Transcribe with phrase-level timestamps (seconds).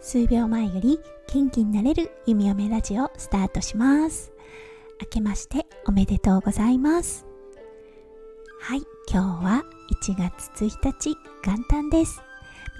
[0.00, 0.98] 数秒前より
[1.32, 4.32] 元気になれる弓嫁ラジオスタートします。
[5.00, 7.24] 明けましておめでとうございます。
[8.60, 9.62] はい今日は
[10.02, 12.20] 1月1日元旦です。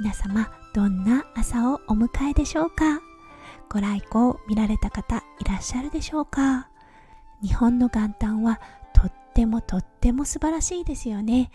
[0.01, 3.01] 皆様どんな朝をお迎えでしょうか？
[3.71, 6.71] ご来光見られた方いらっしゃるでしょうか？
[7.41, 8.61] 日本の元旦は
[9.29, 11.51] ってもとっても素晴らしいですよね。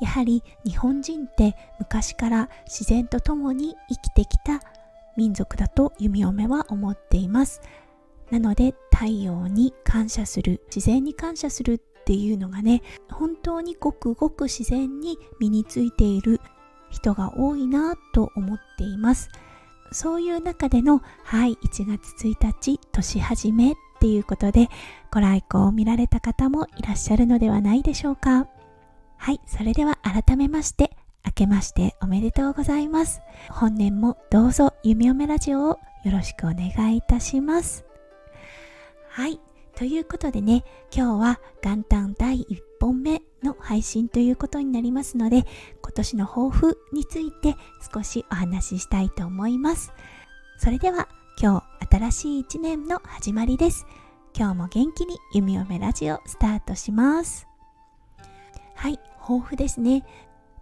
[0.00, 4.60] やはり日本人って昔から自然と共に生きてきた
[5.16, 7.60] 民族だと弓嫁は思っています。
[8.30, 16.40] なので太陽に感謝する自然に感謝するっていうのがね本当にごくごく自然に身についている
[16.90, 19.30] 人が多いなと思っています。
[19.92, 23.74] そういう中でのはい1月1日年始め
[24.06, 24.68] っていうことで
[25.10, 28.46] ご来光を見られた方もいらっしゃるのではないでしょうか。
[29.16, 33.20] はいそれでは改めまして明けましておめでとうございます。
[33.50, 37.84] 本年もどうぞ弓嫁ラジオをよろしくお願いいたします。
[39.08, 39.40] はい
[39.74, 40.64] ということでね
[40.94, 45.44] 今日は元旦第1本目の配信ということになりますので
[45.82, 47.56] 今年の抱負について
[47.92, 49.92] 少しお話ししたいと思います。
[50.58, 51.08] それでは
[51.42, 53.86] 今日新しい1年の始まりです。
[54.38, 57.48] 今日も元気に弓嫁ラジオスタートします。
[58.74, 60.04] はい抱負ですね。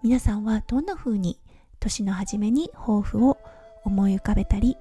[0.01, 1.41] 皆さんはどんな風に
[1.81, 3.37] 年の初めに抱負を
[3.85, 4.77] 思い浮かべたり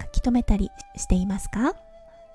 [0.00, 1.76] 書き留めたりしていますか？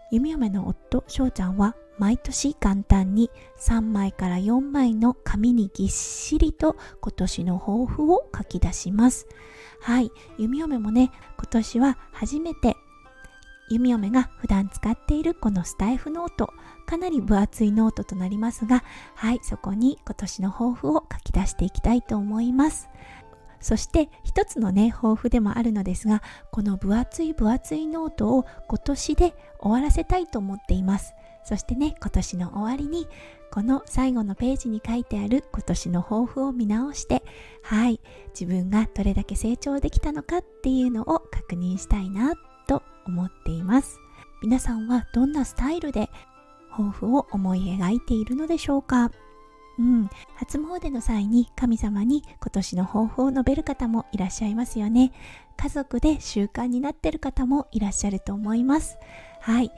[0.10, 9.28] 弓嫁の夫翔ちゃんは毎年元旦に3枚から4枚の紙にぎっしりと今年の抱負を書き出します。
[9.82, 12.78] はい弓嫁もね今年は初めて
[13.70, 16.54] 弓嫁が普段使っているこのスタエフノート
[16.86, 18.84] かなり分厚いノートとなりますが
[19.16, 22.90] はいそこに今年の抱負を書き出していきたいと思います。
[23.60, 31.14] そして一つのね抱負でもあるのですがこの分厚い分厚いノートを今年で終わらせたいと思っています。
[31.44, 33.08] そしてね今年の終わりに
[33.52, 37.24] この最後のページに書いてある今年の抱負を見直して
[37.64, 38.02] はい
[38.38, 42.34] 自分がどれだけ成長できたのかっていうのを確認したいな
[43.08, 44.00] 思っています。
[44.42, 46.10] 皆さんはどんなスタイルで
[46.70, 49.12] 抱負を思い描いているのでしょうか？
[49.80, 55.12] うん、初詣の際に神様に今年の抱負を述べる方もいらっしゃいますよね。
[55.56, 58.98] 家族で習慣になっている方もいらっしゃると思います。
[59.42, 59.72] はい。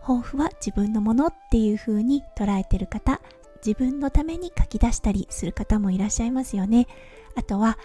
[0.00, 3.20] 抱負は自分のものっていう風に捉えてる方
[3.64, 6.88] 自分のために書き出したりする方もいらっしゃいますよね。
[7.36, 7.78] あとは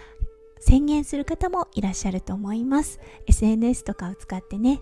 [0.60, 3.00] 宣言する方もいらっしゃると思います。
[3.26, 4.80] SNS とかを使ってね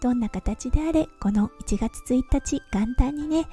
[0.00, 3.46] どんな形であれこの1月1日元旦にね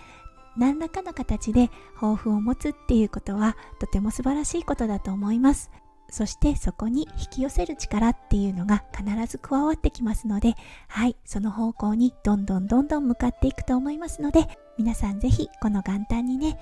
[0.58, 5.72] 何らかの形で抱負を持つっていうことはとても素晴らしいことだと思います。
[6.10, 10.54] そしてそこに引き寄せる力っていうのが必ず加わってきますので
[10.88, 14.48] はいその方向にどんどんどんどん向かっていくと思いますので
[14.78, 16.60] 皆さんぜひこの元旦にね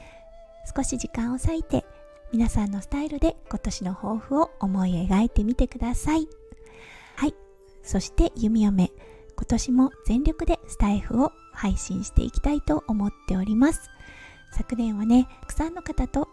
[0.76, 1.86] 少し時間を割いて
[2.34, 6.28] 皆さんのスタイルで今年の抱負を思い描いてみてください。
[7.16, 7.36] はい。
[7.84, 8.92] そして弓嫁。
[9.36, 13.88] 今年も全力でスタイフを配信していきたいと思っております。
[14.52, 16.28] 昨年はねたくさんの方と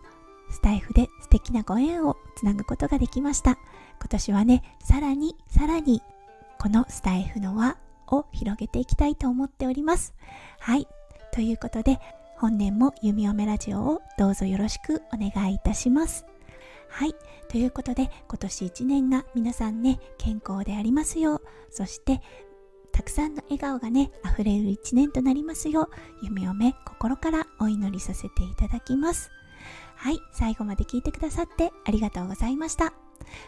[0.51, 3.59] スタイフで素敵なご縁をつなぐことができました。
[3.99, 6.01] 今年はねさらにさらに
[6.59, 7.77] このスタイフの輪
[8.09, 10.15] を広げていきたいと思っております。
[10.61, 10.89] はい。
[11.35, 11.99] ということで
[12.41, 16.25] 本年も弓嫁ラジオをどうぞよろしくお願いいたします
[16.89, 17.15] はい。
[17.49, 22.21] ということで、今年1年が皆さんね、健康でありますよう、そして
[22.93, 25.89] たくさんの笑顔がね、溢れる一年となりますよう、
[26.23, 29.31] 夢をめ心からお祈りさせていただきます。
[29.95, 32.95] はい、最後まで聞いてくださってありがとうございました。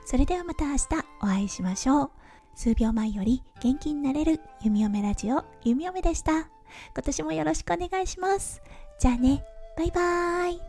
[0.04, 0.86] それではまた明日
[1.22, 2.10] お会いしましょう。
[2.54, 6.48] 数秒前より元気になれる弓嫁ラジオ、弓嫁でした。
[6.94, 8.62] 今年もよろしくお願いします。
[8.98, 9.42] じゃあね、
[9.76, 10.60] バイバーイ。